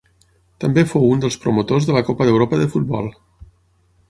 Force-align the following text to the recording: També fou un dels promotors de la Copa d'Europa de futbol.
També 0.63 0.83
fou 0.93 1.05
un 1.09 1.21
dels 1.25 1.37
promotors 1.45 1.91
de 1.91 1.99
la 1.99 2.03
Copa 2.09 2.31
d'Europa 2.31 2.63
de 2.63 2.69
futbol. 2.77 3.13